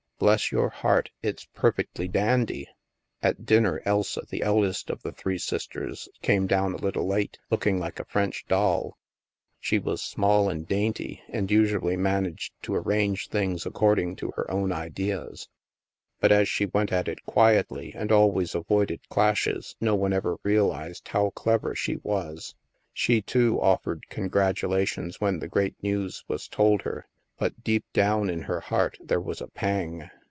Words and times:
Bless 0.23 0.51
your 0.51 0.69
heart; 0.69 1.09
it's 1.23 1.45
perfectly 1.45 2.07
dandy." 2.07 2.67
At 3.23 3.43
dinner, 3.43 3.81
Elsa, 3.85 4.21
the 4.29 4.43
eldest 4.43 4.91
of 4.91 5.01
the 5.01 5.11
three 5.11 5.39
sisters, 5.39 6.07
came 6.21 6.45
down 6.45 6.73
a 6.75 6.77
little 6.77 7.07
late, 7.07 7.39
looking 7.49 7.79
like 7.79 7.99
a 7.99 8.05
French 8.05 8.45
doll. 8.47 8.99
STILL 9.63 9.79
WATERS 9.79 9.79
23 9.79 9.79
She 9.79 9.79
was 9.79 10.01
small 10.03 10.47
and 10.47 10.67
dainty, 10.67 11.23
and 11.29 11.49
usually 11.49 11.97
managed 11.97 12.53
to 12.61 12.75
arrange 12.75 13.29
things 13.29 13.65
according 13.65 14.15
to 14.17 14.29
her 14.35 14.51
own 14.51 14.71
ideas. 14.71 15.49
But 16.19 16.31
as 16.31 16.47
she 16.47 16.67
went 16.67 16.91
at 16.91 17.07
it 17.07 17.25
quietly 17.25 17.91
and 17.95 18.11
always 18.11 18.53
avoided 18.53 19.01
clashes, 19.09 19.75
no 19.81 19.95
one 19.95 20.13
ever 20.13 20.37
realized 20.43 21.07
how 21.07 21.31
clever 21.31 21.73
she 21.73 21.95
was. 21.95 22.53
She, 22.93 23.23
too, 23.23 23.59
offered 23.59 24.07
congratulations 24.09 25.19
when 25.19 25.39
the 25.39 25.47
great 25.47 25.81
news 25.81 26.23
was 26.27 26.47
told 26.47 26.83
her. 26.83 27.07
But, 27.37 27.63
deep 27.63 27.85
down 27.91 28.29
in 28.29 28.43
her 28.43 28.59
heart, 28.59 28.99
there 29.01 29.19
was 29.19 29.41
a 29.41 29.47
pang. 29.47 30.11